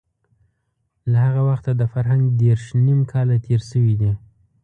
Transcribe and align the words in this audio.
له 1.11 1.17
هغه 1.25 1.41
وخته 1.49 1.71
د 1.75 1.81
فرهنګ 1.93 2.23
دېرش 2.41 2.65
نيم 2.85 2.99
کاله 3.11 3.35
تېر 3.45 3.61
شوي 3.71 3.95
دي. 4.01 4.11